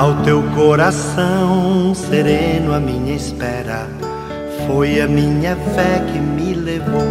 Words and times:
Ao 0.00 0.22
teu 0.22 0.42
coração 0.54 1.94
sereno, 1.94 2.72
a 2.72 2.80
minha 2.80 3.14
espera 3.14 3.86
foi 4.66 4.98
a 4.98 5.06
minha 5.06 5.54
fé 5.54 6.02
que 6.10 6.18
me 6.18 6.54
levou. 6.54 7.04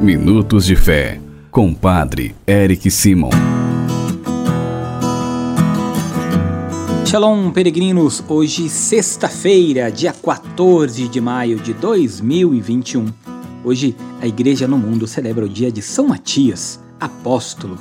Minutos 0.00 0.64
de 0.64 0.76
Fé, 0.76 1.20
com 1.50 1.74
Padre 1.74 2.36
Eric 2.46 2.88
Simon. 2.88 3.30
Shalom, 7.04 7.50
peregrinos! 7.50 8.22
Hoje, 8.28 8.68
sexta-feira, 8.68 9.90
dia 9.90 10.12
14 10.12 11.08
de 11.08 11.20
maio 11.20 11.58
de 11.58 11.74
2021. 11.74 13.06
Hoje, 13.64 13.96
a 14.22 14.26
Igreja 14.28 14.68
no 14.68 14.78
Mundo 14.78 15.08
celebra 15.08 15.44
o 15.44 15.48
dia 15.48 15.72
de 15.72 15.82
São 15.82 16.06
Matias, 16.06 16.78
apóstolo, 17.00 17.76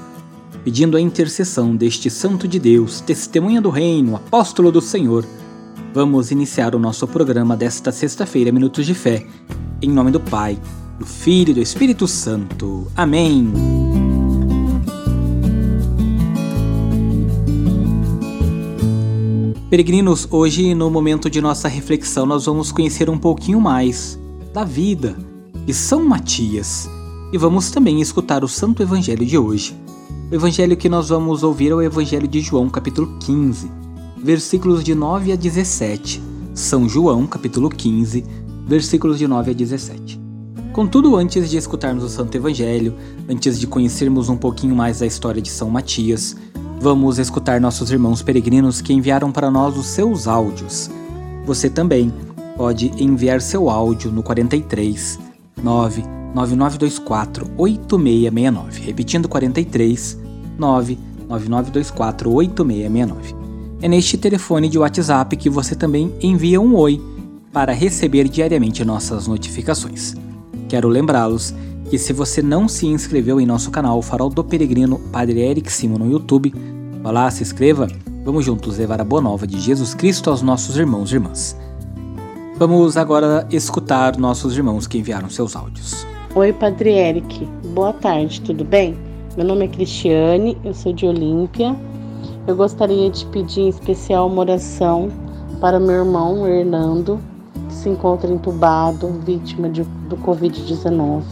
pedindo 0.66 0.98
a 0.98 1.00
intercessão 1.00 1.76
deste 1.76 2.10
Santo 2.10 2.48
de 2.48 2.58
Deus, 2.58 3.00
testemunha 3.00 3.62
do 3.62 3.70
Reino, 3.70 4.16
apóstolo 4.16 4.72
do 4.72 4.82
Senhor. 4.82 5.24
Vamos 5.94 6.32
iniciar 6.32 6.74
o 6.74 6.80
nosso 6.80 7.08
programa 7.08 7.56
desta 7.56 7.92
sexta-feira, 7.92 8.52
Minutos 8.52 8.84
de 8.84 8.96
Fé, 8.96 9.28
em 9.80 9.92
nome 9.92 10.10
do 10.10 10.20
Pai, 10.20 10.58
do 10.98 11.06
Filho 11.06 11.52
e 11.52 11.54
do 11.54 11.62
Espírito 11.62 12.08
Santo. 12.08 12.88
Amém. 12.96 13.54
Peregrinos, 19.70 20.28
hoje 20.32 20.74
no 20.74 20.90
momento 20.90 21.30
de 21.30 21.42
nossa 21.42 21.68
reflexão 21.68 22.26
nós 22.26 22.48
vamos 22.48 22.72
conhecer 22.72 23.08
um 23.08 23.20
pouquinho 23.20 23.62
mais 23.62 24.18
da 24.52 24.64
vida 24.64 25.16
de 25.64 25.76
São 25.76 26.04
Matias 26.04 26.90
e 27.32 27.38
vamos 27.38 27.70
também 27.70 28.02
escutar 28.02 28.44
o 28.44 28.48
Santo 28.48 28.82
Evangelho 28.82 29.24
de 29.24 29.38
hoje. 29.38 29.85
O 30.32 30.34
evangelho 30.34 30.76
que 30.76 30.90
nós 30.90 31.10
vamos 31.10 31.44
ouvir 31.44 31.72
é 31.72 31.76
o 31.76 31.82
Evangelho 31.84 32.28
de 32.28 32.42
João, 32.42 32.68
capítulo 32.68 33.16
15, 33.20 33.72
versículos 34.18 34.84
de 34.84 34.96
9 34.96 35.32
a 35.32 35.36
17. 35.36 36.20
São 36.52 36.90
João, 36.90 37.28
capítulo 37.28 37.70
15, 37.70 38.26
versículos 38.66 39.20
de 39.20 39.28
9 39.28 39.52
a 39.52 39.54
17. 39.54 40.20
Contudo, 40.74 41.16
antes 41.16 41.48
de 41.48 41.58
escutarmos 41.58 42.04
o 42.04 42.10
Santo 42.10 42.36
Evangelho, 42.36 42.96
antes 43.30 43.60
de 43.60 43.68
conhecermos 43.68 44.28
um 44.28 44.36
pouquinho 44.36 44.76
mais 44.76 44.98
da 44.98 45.06
história 45.06 45.40
de 45.40 45.50
São 45.50 45.70
Matias, 45.70 46.36
vamos 46.82 47.20
escutar 47.20 47.62
nossos 47.62 47.92
irmãos 47.92 48.24
peregrinos 48.24 48.82
que 48.82 48.94
enviaram 48.94 49.32
para 49.32 49.52
nós 49.52 49.78
os 49.78 49.86
seus 49.86 50.28
áudios. 50.28 50.90
Você 51.46 51.70
também 51.70 52.12
pode 52.58 52.92
enviar 52.98 53.42
seu 53.42 53.70
áudio 53.70 54.12
no 54.12 54.24
43 54.24 55.20
99924 56.36 57.50
8669. 57.58 58.82
Repetindo 58.82 59.30
43 59.30 60.20
99924 60.60 62.32
8669. 62.32 63.36
É 63.82 63.88
neste 63.88 64.18
telefone 64.18 64.68
de 64.68 64.78
WhatsApp 64.78 65.36
que 65.38 65.50
você 65.50 65.76
também 65.76 66.14
envia 66.22 66.60
um 66.60 66.76
oi 66.76 67.02
para 67.54 67.72
receber 67.72 68.28
diariamente 68.28 68.84
nossas 68.84 69.28
notificações. 69.28 70.14
Quero 70.68 70.90
lembrá-los 70.90 71.54
que 71.90 71.98
se 71.98 72.12
você 72.12 72.42
não 72.42 72.68
se 72.68 72.88
inscreveu 72.88 73.40
em 73.40 73.46
nosso 73.46 73.72
canal 73.72 74.02
Farol 74.02 74.30
do 74.30 74.44
Peregrino 74.44 75.00
Padre 75.12 75.40
Eric 75.40 75.72
Simo 75.72 75.98
no 75.98 76.12
YouTube, 76.12 76.54
vá 77.02 77.12
lá, 77.12 77.32
se 77.32 77.44
inscreva, 77.44 77.88
vamos 78.26 78.44
juntos 78.44 78.78
levar 78.78 79.00
a 79.00 79.06
boa 79.06 79.22
nova 79.22 79.46
de 79.46 79.60
Jesus 79.60 79.94
Cristo 79.94 80.30
aos 80.30 80.42
nossos 80.42 80.78
irmãos 80.78 81.12
e 81.12 81.16
irmãs. 81.16 81.56
Vamos 82.58 82.98
agora 82.98 83.48
escutar 83.52 84.18
nossos 84.18 84.58
irmãos 84.58 84.88
que 84.88 84.98
enviaram 84.98 85.30
seus 85.30 85.56
áudios. 85.56 86.06
Oi, 86.36 86.52
Padre 86.52 86.92
Eric. 86.92 87.46
Boa 87.68 87.94
tarde, 87.94 88.42
tudo 88.42 88.66
bem? 88.66 88.98
Meu 89.38 89.46
nome 89.46 89.64
é 89.64 89.68
Cristiane, 89.70 90.58
eu 90.66 90.74
sou 90.74 90.92
de 90.92 91.06
Olímpia. 91.06 91.74
Eu 92.46 92.58
gostaria 92.58 93.10
de 93.10 93.26
pedir 93.28 93.62
em 93.62 93.70
especial 93.70 94.28
uma 94.28 94.42
oração 94.42 95.10
para 95.62 95.80
meu 95.80 95.96
irmão 95.96 96.46
Hernando, 96.46 97.22
que 97.70 97.74
se 97.74 97.88
encontra 97.88 98.30
entubado, 98.30 99.18
vítima 99.26 99.70
de, 99.70 99.84
do 100.10 100.18
Covid-19. 100.18 101.24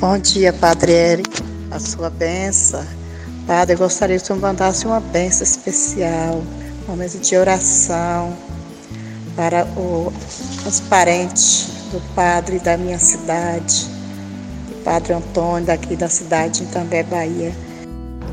Bom 0.00 0.18
dia, 0.18 0.52
Padre 0.52 0.90
Eric. 0.90 1.40
A 1.70 1.78
sua 1.78 2.10
benção. 2.10 2.84
Padre, 3.46 3.76
eu 3.76 3.78
gostaria 3.78 4.16
que 4.16 4.24
o 4.24 4.26
senhor 4.26 4.40
mandasse 4.40 4.84
uma 4.84 4.98
benção 4.98 5.44
especial, 5.44 6.42
uma 6.88 6.96
mesa 6.96 7.20
de 7.20 7.36
oração 7.36 8.32
para 9.36 9.64
o, 9.76 10.12
os 10.66 10.80
parentes 10.80 11.70
do 11.92 12.00
padre 12.16 12.58
da 12.58 12.76
minha 12.76 12.98
cidade, 12.98 13.97
Padre 14.88 15.12
Antônio, 15.12 15.66
daqui 15.66 15.94
da 15.94 16.08
cidade 16.08 16.60
de 16.60 16.64
Itambé, 16.64 17.02
Bahia. 17.02 17.52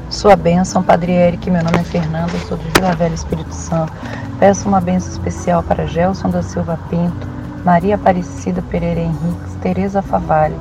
Sua 0.09 0.37
bênção, 0.37 0.81
Padre 0.81 1.11
Eric. 1.11 1.51
Meu 1.51 1.61
nome 1.61 1.79
é 1.79 1.83
Fernanda, 1.83 2.31
sou 2.47 2.57
de 2.57 2.63
Vila 2.69 2.95
Velha, 2.95 3.13
Espírito 3.13 3.53
Santo. 3.53 3.91
Peço 4.39 4.65
uma 4.65 4.79
bênção 4.79 5.11
especial 5.11 5.61
para 5.61 5.85
Gelson 5.85 6.29
da 6.29 6.41
Silva 6.41 6.79
Pinto, 6.89 7.27
Maria 7.65 7.95
Aparecida 7.95 8.61
Pereira 8.61 9.01
Henriques, 9.01 9.53
Tereza 9.61 10.01
Favalli 10.01 10.55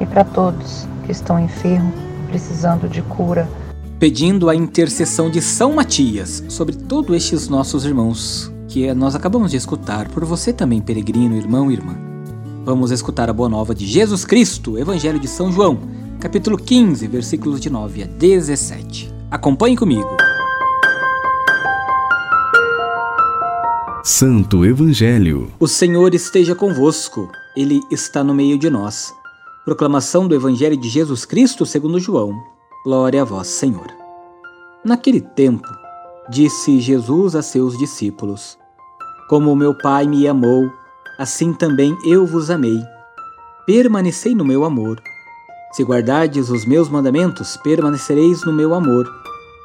e 0.00 0.06
para 0.06 0.24
todos 0.24 0.88
que 1.04 1.12
estão 1.12 1.38
enfermos, 1.38 1.94
precisando 2.26 2.88
de 2.88 3.00
cura. 3.02 3.48
Pedindo 4.00 4.50
a 4.50 4.54
intercessão 4.56 5.30
de 5.30 5.40
São 5.40 5.74
Matias 5.74 6.42
sobre 6.48 6.74
todos 6.74 7.14
estes 7.14 7.48
nossos 7.48 7.84
irmãos 7.84 8.52
que 8.66 8.92
nós 8.94 9.14
acabamos 9.14 9.52
de 9.52 9.56
escutar, 9.56 10.08
por 10.08 10.24
você 10.24 10.52
também, 10.52 10.82
peregrino, 10.82 11.36
irmão 11.36 11.70
e 11.70 11.74
irmã. 11.74 12.15
Vamos 12.66 12.90
escutar 12.90 13.30
a 13.30 13.32
boa 13.32 13.48
nova 13.48 13.72
de 13.72 13.86
Jesus 13.86 14.24
Cristo, 14.24 14.76
Evangelho 14.76 15.20
de 15.20 15.28
São 15.28 15.52
João, 15.52 15.78
capítulo 16.18 16.58
15, 16.58 17.06
versículos 17.06 17.60
de 17.60 17.70
9 17.70 18.02
a 18.02 18.06
17. 18.06 19.08
Acompanhe 19.30 19.76
comigo. 19.76 20.08
Santo 24.02 24.66
Evangelho. 24.66 25.48
O 25.60 25.68
Senhor 25.68 26.12
esteja 26.12 26.56
convosco, 26.56 27.30
Ele 27.56 27.80
está 27.88 28.24
no 28.24 28.34
meio 28.34 28.58
de 28.58 28.68
nós. 28.68 29.14
Proclamação 29.64 30.26
do 30.26 30.34
Evangelho 30.34 30.76
de 30.76 30.88
Jesus 30.88 31.24
Cristo 31.24 31.64
segundo 31.64 32.00
João. 32.00 32.32
Glória 32.84 33.22
a 33.22 33.24
vós, 33.24 33.46
Senhor. 33.46 33.86
Naquele 34.84 35.20
tempo, 35.20 35.68
disse 36.28 36.80
Jesus 36.80 37.36
a 37.36 37.42
seus 37.42 37.78
discípulos: 37.78 38.58
como 39.28 39.56
meu 39.56 39.72
Pai 39.72 40.06
me 40.06 40.26
amou, 40.28 40.68
assim 41.18 41.52
também 41.52 41.96
eu 42.04 42.26
vos 42.26 42.50
amei. 42.50 42.82
Permanecei 43.66 44.34
no 44.34 44.44
meu 44.44 44.64
amor. 44.64 45.00
Se 45.72 45.82
guardardes 45.82 46.50
os 46.50 46.64
meus 46.64 46.88
mandamentos, 46.88 47.56
permanecereis 47.58 48.44
no 48.44 48.52
meu 48.52 48.74
amor, 48.74 49.10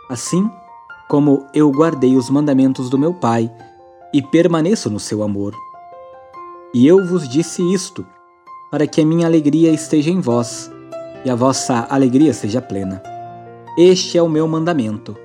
assim 0.10 0.50
como 1.08 1.46
eu 1.54 1.72
guardei 1.72 2.16
os 2.16 2.30
mandamentos 2.30 2.90
do 2.90 2.98
meu 2.98 3.14
Pai 3.14 3.52
e 4.14 4.22
permaneço 4.22 4.90
no 4.90 5.00
seu 5.00 5.24
amor. 5.24 5.54
E 6.74 6.88
eu 6.88 7.06
vos 7.06 7.28
disse 7.28 7.62
isto, 7.74 8.06
para 8.70 8.88
que 8.88 9.02
a 9.02 9.06
minha 9.06 9.28
alegria 9.28 9.72
esteja 9.72 10.10
em 10.10 10.22
vós 10.22 10.72
e 11.26 11.30
a 11.30 11.36
vossa 11.36 11.86
alegria 11.90 12.34
seja 12.34 12.62
plena. 12.62 13.04
Este 13.78 14.18
é 14.18 14.22
o 14.22 14.30
meu 14.30 14.48
mandamento: 14.48 15.16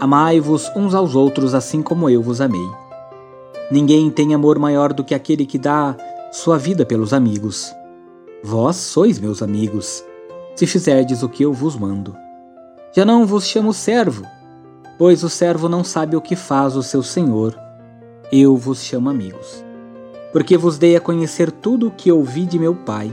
amai-vos 0.00 0.70
uns 0.74 0.94
aos 0.94 1.14
outros 1.14 1.54
assim 1.54 1.82
como 1.82 2.08
eu 2.08 2.22
vos 2.22 2.40
amei. 2.40 2.83
Ninguém 3.70 4.10
tem 4.10 4.34
amor 4.34 4.58
maior 4.58 4.92
do 4.92 5.02
que 5.02 5.14
aquele 5.14 5.46
que 5.46 5.58
dá 5.58 5.96
sua 6.30 6.58
vida 6.58 6.84
pelos 6.84 7.14
amigos. 7.14 7.74
Vós 8.42 8.76
sois 8.76 9.18
meus 9.18 9.40
amigos, 9.40 10.04
se 10.54 10.66
fizerdes 10.66 11.22
o 11.22 11.30
que 11.30 11.44
eu 11.44 11.52
vos 11.52 11.74
mando. 11.74 12.14
Já 12.94 13.06
não 13.06 13.24
vos 13.24 13.46
chamo 13.46 13.72
servo, 13.72 14.22
pois 14.98 15.24
o 15.24 15.30
servo 15.30 15.66
não 15.66 15.82
sabe 15.82 16.14
o 16.14 16.20
que 16.20 16.36
faz 16.36 16.76
o 16.76 16.82
seu 16.82 17.02
senhor. 17.02 17.58
Eu 18.30 18.54
vos 18.54 18.82
chamo 18.82 19.08
amigos, 19.08 19.64
porque 20.30 20.58
vos 20.58 20.76
dei 20.76 20.94
a 20.94 21.00
conhecer 21.00 21.50
tudo 21.50 21.88
o 21.88 21.90
que 21.90 22.12
ouvi 22.12 22.44
de 22.44 22.58
meu 22.58 22.74
Pai. 22.74 23.10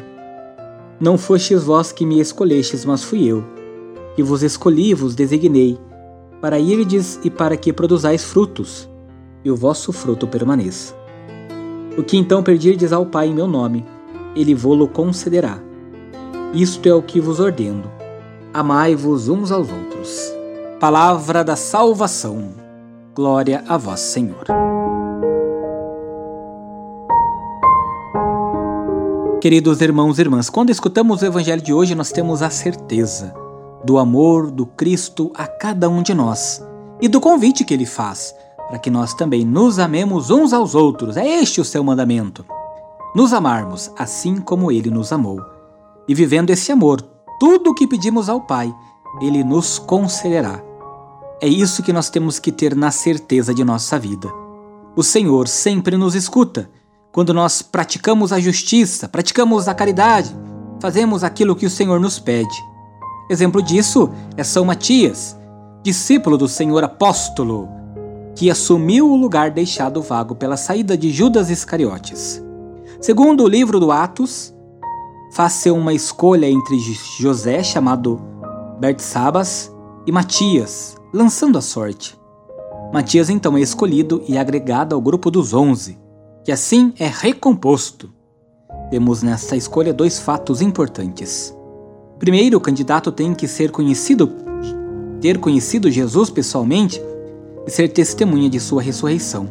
Não 0.99 1.17
fostes 1.17 1.63
vós 1.63 1.93
que 1.93 2.05
me 2.05 2.19
escolhestes, 2.19 2.83
mas 2.83 3.03
fui 3.03 3.25
eu, 3.25 3.41
que 4.17 4.21
vos 4.21 4.43
escolhi 4.43 4.89
e 4.89 4.93
vos 4.93 5.15
designei, 5.15 5.79
para 6.41 6.59
irdes 6.59 7.19
e 7.23 7.29
para 7.29 7.55
que 7.55 7.71
produzais 7.71 8.25
frutos 8.25 8.90
e 9.43 9.51
o 9.51 9.55
vosso 9.55 9.91
fruto 9.91 10.27
permaneça. 10.27 10.95
O 11.97 12.03
que 12.03 12.17
então 12.17 12.41
pedirdes 12.41 12.93
ao 12.93 13.05
Pai 13.05 13.27
em 13.27 13.33
meu 13.33 13.47
nome, 13.47 13.85
ele 14.35 14.55
vô-lo 14.55 14.87
concederá. 14.87 15.59
Isto 16.53 16.87
é 16.87 16.93
o 16.93 17.01
que 17.01 17.19
vos 17.19 17.39
ordeno: 17.39 17.91
amai-vos 18.53 19.27
uns 19.27 19.51
aos 19.51 19.69
outros. 19.69 20.33
Palavra 20.79 21.43
da 21.43 21.55
salvação. 21.55 22.49
Glória 23.13 23.63
a 23.67 23.77
vós, 23.77 23.99
Senhor. 23.99 24.45
Queridos 29.41 29.81
irmãos 29.81 30.19
e 30.19 30.21
irmãs, 30.21 30.49
quando 30.49 30.69
escutamos 30.69 31.21
o 31.21 31.25
Evangelho 31.25 31.61
de 31.61 31.73
hoje, 31.73 31.95
nós 31.95 32.11
temos 32.11 32.41
a 32.41 32.49
certeza 32.49 33.33
do 33.83 33.97
amor 33.97 34.51
do 34.51 34.65
Cristo 34.65 35.31
a 35.35 35.47
cada 35.47 35.89
um 35.89 36.03
de 36.03 36.13
nós 36.13 36.63
e 37.01 37.07
do 37.07 37.19
convite 37.19 37.65
que 37.65 37.73
ele 37.73 37.85
faz 37.85 38.35
para 38.71 38.79
que 38.79 38.89
nós 38.89 39.13
também 39.13 39.43
nos 39.43 39.79
amemos 39.79 40.29
uns 40.29 40.53
aos 40.53 40.75
outros. 40.75 41.17
É 41.17 41.27
este 41.27 41.59
o 41.59 41.65
seu 41.65 41.83
mandamento. 41.83 42.45
Nos 43.13 43.33
amarmos 43.33 43.91
assim 43.97 44.37
como 44.37 44.71
ele 44.71 44.89
nos 44.89 45.11
amou. 45.11 45.41
E 46.07 46.15
vivendo 46.15 46.51
esse 46.51 46.71
amor, 46.71 47.01
tudo 47.37 47.71
o 47.71 47.73
que 47.73 47.85
pedimos 47.85 48.29
ao 48.29 48.39
Pai, 48.39 48.73
ele 49.21 49.43
nos 49.43 49.77
concederá. 49.77 50.63
É 51.41 51.49
isso 51.49 51.83
que 51.83 51.91
nós 51.91 52.09
temos 52.09 52.39
que 52.39 52.49
ter 52.49 52.73
na 52.73 52.91
certeza 52.91 53.53
de 53.53 53.61
nossa 53.61 53.99
vida. 53.99 54.31
O 54.95 55.03
Senhor 55.03 55.49
sempre 55.49 55.97
nos 55.97 56.15
escuta 56.15 56.69
quando 57.11 57.33
nós 57.33 57.61
praticamos 57.61 58.31
a 58.31 58.39
justiça, 58.39 59.09
praticamos 59.09 59.67
a 59.67 59.73
caridade, 59.73 60.33
fazemos 60.79 61.25
aquilo 61.25 61.57
que 61.57 61.65
o 61.65 61.69
Senhor 61.69 61.99
nos 61.99 62.19
pede. 62.19 62.57
Exemplo 63.29 63.61
disso 63.61 64.09
é 64.37 64.45
São 64.45 64.63
Matias, 64.63 65.37
discípulo 65.83 66.37
do 66.37 66.47
Senhor 66.47 66.81
apóstolo, 66.85 67.80
que 68.41 68.49
assumiu 68.49 69.07
o 69.07 69.15
lugar 69.15 69.51
deixado 69.51 70.01
vago 70.01 70.33
pela 70.33 70.57
saída 70.57 70.97
de 70.97 71.11
Judas 71.11 71.51
Iscariotes. 71.51 72.43
Segundo 72.99 73.43
o 73.43 73.47
livro 73.47 73.79
do 73.79 73.91
Atos, 73.91 74.51
faz-se 75.31 75.69
uma 75.69 75.93
escolha 75.93 76.49
entre 76.49 76.75
José, 77.19 77.61
chamado 77.61 78.19
Bertsabas, 78.79 79.71
e 80.07 80.11
Matias, 80.11 80.95
lançando 81.13 81.55
a 81.55 81.61
sorte. 81.61 82.19
Matias 82.91 83.29
então 83.29 83.55
é 83.55 83.61
escolhido 83.61 84.23
e 84.27 84.35
agregado 84.39 84.95
ao 84.95 85.01
grupo 85.01 85.29
dos 85.29 85.53
onze, 85.53 85.99
que 86.43 86.51
assim 86.51 86.95
é 86.97 87.05
recomposto. 87.05 88.11
Temos 88.89 89.21
nesta 89.21 89.55
escolha 89.55 89.93
dois 89.93 90.17
fatos 90.17 90.63
importantes. 90.63 91.55
Primeiro, 92.17 92.57
o 92.57 92.61
candidato 92.61 93.11
tem 93.11 93.35
que 93.35 93.47
ser 93.47 93.69
conhecido, 93.69 94.31
ter 95.21 95.37
conhecido 95.37 95.91
Jesus 95.91 96.31
pessoalmente 96.31 96.99
e 97.65 97.71
ser 97.71 97.89
testemunha 97.89 98.49
de 98.49 98.59
sua 98.59 98.81
ressurreição. 98.81 99.47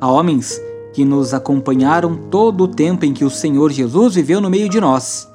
Há 0.00 0.10
homens 0.10 0.60
que 0.92 1.04
nos 1.04 1.32
acompanharam 1.34 2.16
todo 2.30 2.64
o 2.64 2.68
tempo 2.68 3.04
em 3.04 3.12
que 3.12 3.24
o 3.24 3.30
Senhor 3.30 3.70
Jesus 3.70 4.14
viveu 4.14 4.40
no 4.40 4.50
meio 4.50 4.68
de 4.68 4.80
nós, 4.80 5.28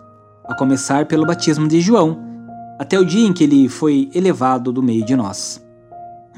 a 0.46 0.56
começar 0.56 1.06
pelo 1.06 1.26
batismo 1.26 1.68
de 1.68 1.80
João, 1.82 2.20
até 2.80 3.00
o 3.00 3.06
dia 3.06 3.28
em 3.28 3.34
que 3.34 3.44
ele 3.44 3.70
foi 3.70 4.10
elevado 4.14 4.72
do 4.72 4.84
meio 4.84 5.06
de 5.06 5.16
nós. 5.16 5.64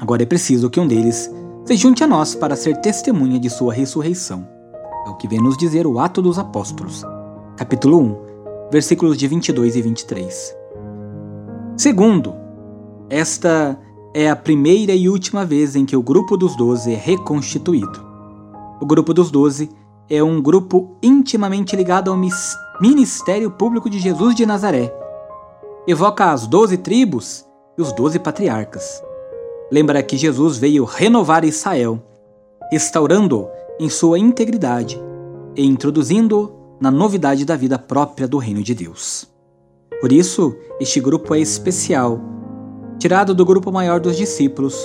Agora 0.00 0.22
é 0.22 0.26
preciso 0.26 0.70
que 0.70 0.78
um 0.78 0.86
deles 0.86 1.32
se 1.64 1.76
junte 1.76 2.04
a 2.04 2.06
nós 2.06 2.34
para 2.34 2.56
ser 2.56 2.76
testemunha 2.80 3.38
de 3.38 3.50
sua 3.50 3.74
ressurreição. 3.74 4.46
É 5.06 5.10
o 5.10 5.16
que 5.16 5.28
vem 5.28 5.42
nos 5.42 5.56
dizer 5.56 5.86
o 5.86 5.98
Ato 5.98 6.22
dos 6.22 6.38
Apóstolos, 6.38 7.04
capítulo 7.56 7.98
1, 8.00 8.70
versículos 8.70 9.18
de 9.18 9.26
22 9.26 9.74
e 9.74 9.82
23. 9.82 10.56
Segundo, 11.76 12.34
esta 13.10 13.78
é 14.14 14.28
a 14.30 14.36
primeira 14.36 14.94
e 14.94 15.08
última 15.08 15.44
vez 15.44 15.76
em 15.76 15.84
que 15.84 15.96
o 15.96 16.02
grupo 16.02 16.36
dos 16.36 16.56
doze 16.56 16.92
é 16.92 16.96
reconstituído. 16.96 18.06
O 18.80 18.86
grupo 18.86 19.12
dos 19.12 19.30
doze 19.30 19.70
é 20.08 20.22
um 20.22 20.40
grupo 20.40 20.96
intimamente 21.02 21.76
ligado 21.76 22.10
ao 22.10 22.16
ministério 22.80 23.50
público 23.50 23.90
de 23.90 23.98
Jesus 23.98 24.34
de 24.34 24.46
Nazaré. 24.46 24.94
Evoca 25.86 26.32
as 26.32 26.46
doze 26.46 26.78
tribos 26.78 27.44
e 27.76 27.82
os 27.82 27.92
doze 27.92 28.18
patriarcas. 28.18 29.02
Lembra 29.70 30.02
que 30.02 30.16
Jesus 30.16 30.56
veio 30.56 30.84
renovar 30.84 31.44
Israel, 31.44 32.02
restaurando-o 32.72 33.48
em 33.78 33.90
sua 33.90 34.18
integridade 34.18 34.98
e 35.54 35.66
introduzindo-o 35.66 36.78
na 36.80 36.90
novidade 36.90 37.44
da 37.44 37.56
vida 37.56 37.78
própria 37.78 38.26
do 38.26 38.38
reino 38.38 38.62
de 38.62 38.74
Deus. 38.74 39.28
Por 40.00 40.12
isso, 40.12 40.56
este 40.80 41.00
grupo 41.00 41.34
é 41.34 41.40
especial 41.40 42.37
tirado 42.98 43.34
do 43.34 43.44
grupo 43.44 43.70
maior 43.70 44.00
dos 44.00 44.16
discípulos. 44.16 44.76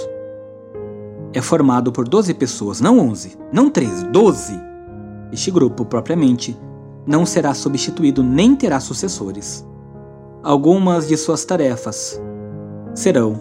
É 1.34 1.42
formado 1.42 1.92
por 1.92 2.08
12 2.08 2.34
pessoas, 2.36 2.80
não 2.80 3.00
11, 3.00 3.38
não 3.52 3.70
13, 3.70 4.06
12. 4.06 4.54
Este 5.32 5.50
grupo, 5.50 5.84
propriamente, 5.84 6.56
não 7.08 7.26
será 7.26 7.54
substituído 7.54 8.22
nem 8.24 8.56
terá 8.56 8.80
sucessores. 8.80 9.66
Algumas 10.44 11.08
de 11.08 11.18
suas 11.18 11.44
tarefas 11.44 12.22
serão, 12.94 13.40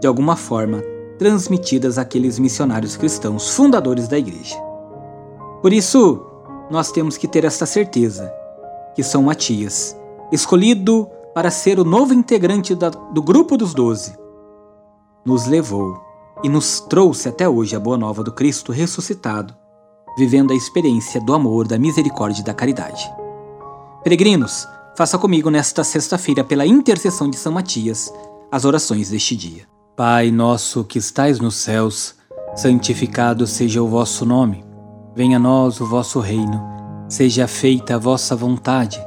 de 0.00 0.06
alguma 0.06 0.34
forma, 0.34 0.82
transmitidas 1.18 1.98
àqueles 1.98 2.38
missionários 2.38 2.96
cristãos 2.96 3.50
fundadores 3.50 4.08
da 4.08 4.18
igreja. 4.18 4.56
Por 5.60 5.72
isso, 5.72 6.24
nós 6.70 6.90
temos 6.90 7.16
que 7.16 7.28
ter 7.28 7.44
esta 7.44 7.66
certeza 7.66 8.32
que 8.94 9.02
São 9.02 9.22
Matias, 9.22 9.96
escolhido 10.32 11.08
para 11.36 11.50
ser 11.50 11.78
o 11.78 11.84
novo 11.84 12.14
integrante 12.14 12.74
da, 12.74 12.88
do 12.88 13.22
grupo 13.22 13.58
dos 13.58 13.74
doze. 13.74 14.16
Nos 15.22 15.44
levou 15.44 16.00
e 16.42 16.48
nos 16.48 16.80
trouxe 16.80 17.28
até 17.28 17.46
hoje 17.46 17.76
a 17.76 17.78
boa 17.78 17.98
nova 17.98 18.24
do 18.24 18.32
Cristo 18.32 18.72
ressuscitado, 18.72 19.54
vivendo 20.16 20.54
a 20.54 20.56
experiência 20.56 21.20
do 21.20 21.34
amor, 21.34 21.68
da 21.68 21.78
misericórdia 21.78 22.40
e 22.40 22.44
da 22.44 22.54
caridade. 22.54 23.12
Peregrinos, 24.02 24.66
faça 24.96 25.18
comigo 25.18 25.50
nesta 25.50 25.84
sexta-feira, 25.84 26.42
pela 26.42 26.64
intercessão 26.64 27.28
de 27.28 27.36
São 27.36 27.52
Matias, 27.52 28.10
as 28.50 28.64
orações 28.64 29.10
deste 29.10 29.36
dia. 29.36 29.64
Pai 29.94 30.30
nosso 30.30 30.84
que 30.84 30.98
estais 30.98 31.38
nos 31.38 31.56
céus, 31.56 32.14
santificado 32.54 33.46
seja 33.46 33.82
o 33.82 33.88
vosso 33.88 34.24
nome. 34.24 34.64
Venha 35.14 35.36
a 35.36 35.40
nós 35.40 35.82
o 35.82 35.86
vosso 35.86 36.18
reino. 36.18 36.64
Seja 37.10 37.46
feita 37.46 37.96
a 37.96 37.98
vossa 37.98 38.34
vontade, 38.34 38.98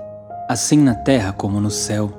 assim 0.48 0.78
na 0.78 0.94
terra 0.94 1.34
como 1.34 1.60
no 1.60 1.72
céu. 1.72 2.19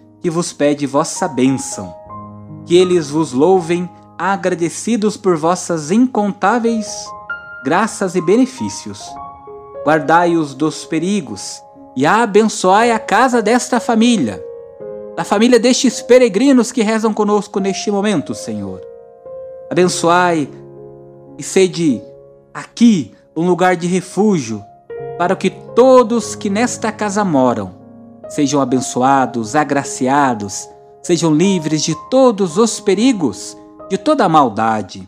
que 0.21 0.29
vos 0.29 0.53
pede 0.53 0.85
vossa 0.85 1.27
bênção. 1.27 1.93
Que 2.65 2.77
eles 2.77 3.09
vos 3.09 3.33
louvem, 3.33 3.89
agradecidos 4.17 5.17
por 5.17 5.35
vossas 5.35 5.89
incontáveis 5.89 6.87
graças 7.63 8.15
e 8.15 8.21
benefícios. 8.21 9.01
Guardai-os 9.85 10.53
dos 10.53 10.85
perigos 10.85 11.61
e 11.95 12.05
abençoai 12.05 12.91
a 12.91 12.99
casa 12.99 13.41
desta 13.41 13.79
família, 13.79 14.43
da 15.15 15.23
família 15.23 15.59
destes 15.59 16.01
peregrinos 16.01 16.71
que 16.71 16.81
rezam 16.81 17.13
conosco 17.13 17.59
neste 17.59 17.91
momento, 17.91 18.33
Senhor. 18.33 18.81
Abençoai 19.69 20.49
e 21.37 21.43
sede 21.43 22.01
aqui 22.53 23.13
um 23.35 23.47
lugar 23.47 23.75
de 23.75 23.87
refúgio 23.87 24.63
para 25.17 25.35
que 25.35 25.49
todos 25.49 26.35
que 26.35 26.49
nesta 26.49 26.91
casa 26.91 27.23
moram 27.23 27.80
sejam 28.31 28.61
abençoados, 28.61 29.55
agraciados, 29.57 30.69
sejam 31.03 31.35
livres 31.35 31.83
de 31.83 31.93
todos 32.09 32.57
os 32.57 32.79
perigos, 32.79 33.57
de 33.89 33.97
toda 33.97 34.23
a 34.23 34.29
maldade, 34.29 35.07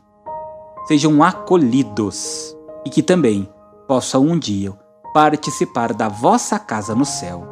sejam 0.85 1.23
acolhidos 1.23 2.53
e 2.85 2.89
que 2.89 3.01
também 3.01 3.49
possam 3.87 4.23
um 4.23 4.37
dia 4.37 4.73
participar 5.13 5.93
da 5.93 6.09
vossa 6.09 6.59
casa 6.59 6.93
no 6.93 7.05
céu. 7.05 7.47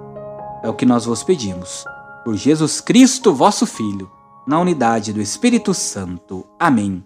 É 0.61 0.69
o 0.69 0.73
que 0.73 0.85
nós 0.85 1.05
vos 1.05 1.23
pedimos. 1.23 1.85
Por 2.25 2.35
Jesus 2.35 2.81
Cristo, 2.81 3.33
vosso 3.33 3.65
Filho, 3.65 4.11
na 4.45 4.59
unidade 4.59 5.13
do 5.13 5.21
Espírito 5.21 5.73
Santo. 5.73 6.45
Amém. 6.59 7.01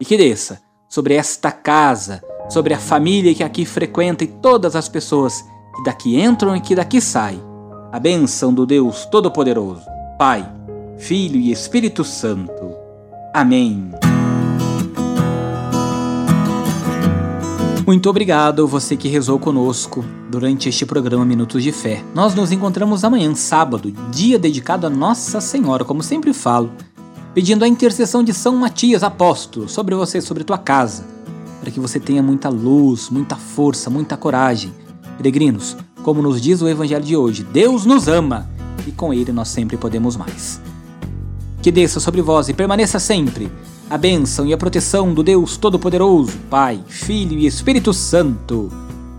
E 0.00 0.04
que 0.04 0.16
desça 0.16 0.60
sobre 0.88 1.14
esta 1.14 1.52
casa, 1.52 2.20
sobre 2.48 2.74
a 2.74 2.80
família 2.80 3.32
que 3.32 3.44
aqui 3.44 3.64
frequenta 3.64 4.24
e 4.24 4.26
todas 4.26 4.74
as 4.74 4.88
pessoas 4.88 5.40
que 5.76 5.84
daqui 5.84 6.20
entram 6.20 6.56
e 6.56 6.60
que 6.60 6.74
daqui 6.74 7.00
saem 7.00 7.47
a 7.90 7.98
bênção 7.98 8.52
do 8.52 8.66
Deus 8.66 9.06
Todo-Poderoso, 9.06 9.82
Pai, 10.18 10.46
Filho 10.98 11.40
e 11.40 11.50
Espírito 11.50 12.04
Santo. 12.04 12.74
Amém. 13.32 13.90
Muito 17.86 18.10
obrigado 18.10 18.68
você 18.68 18.94
que 18.94 19.08
rezou 19.08 19.38
conosco 19.38 20.04
durante 20.30 20.68
este 20.68 20.84
programa 20.84 21.24
Minutos 21.24 21.62
de 21.62 21.72
Fé. 21.72 22.04
Nós 22.14 22.34
nos 22.34 22.52
encontramos 22.52 23.04
amanhã, 23.04 23.34
sábado, 23.34 23.90
dia 24.10 24.38
dedicado 24.38 24.86
a 24.86 24.90
Nossa 24.90 25.40
Senhora, 25.40 25.84
como 25.84 26.02
sempre 26.02 26.34
falo. 26.34 26.70
pedindo 27.32 27.64
a 27.64 27.68
intercessão 27.68 28.22
de 28.22 28.34
São 28.34 28.56
Matias, 28.56 29.02
apóstolo, 29.02 29.68
sobre 29.68 29.94
você, 29.94 30.20
sobre 30.20 30.44
tua 30.44 30.58
casa, 30.58 31.04
para 31.60 31.70
que 31.70 31.78
você 31.78 32.00
tenha 32.00 32.22
muita 32.22 32.48
luz, 32.48 33.08
muita 33.10 33.36
força, 33.36 33.88
muita 33.88 34.16
coragem. 34.16 34.74
Peregrinos, 35.16 35.76
como 36.08 36.22
nos 36.22 36.40
diz 36.40 36.62
o 36.62 36.68
Evangelho 36.68 37.04
de 37.04 37.14
hoje, 37.14 37.44
Deus 37.44 37.84
nos 37.84 38.08
ama 38.08 38.48
e 38.86 38.90
com 38.90 39.12
Ele 39.12 39.30
nós 39.30 39.48
sempre 39.48 39.76
podemos 39.76 40.16
mais. 40.16 40.58
Que 41.60 41.70
desça 41.70 42.00
sobre 42.00 42.22
vós 42.22 42.48
e 42.48 42.54
permaneça 42.54 42.98
sempre 42.98 43.52
a 43.90 43.98
bênção 43.98 44.46
e 44.46 44.54
a 44.54 44.56
proteção 44.56 45.12
do 45.12 45.22
Deus 45.22 45.58
Todo-Poderoso, 45.58 46.32
Pai, 46.48 46.80
Filho 46.86 47.38
e 47.38 47.44
Espírito 47.44 47.92
Santo. 47.92 48.72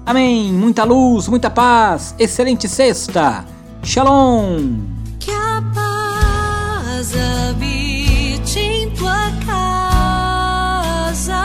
Amém. 0.04 0.52
Muita 0.52 0.84
luz, 0.84 1.28
muita 1.28 1.52
paz. 1.52 2.16
Excelente 2.18 2.68
sexta. 2.68 3.46
Shalom. 3.84 4.80
Que 5.20 5.30
a 5.30 5.64
paz 5.76 7.14
habite 7.16 8.58
em 8.58 8.90
tua 8.96 9.30
casa. 9.46 11.36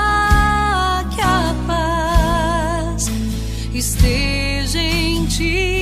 Que 1.14 1.20
a 1.20 1.54
paz 1.66 3.10
esteja. 3.74 4.33
cheese. 5.36 5.73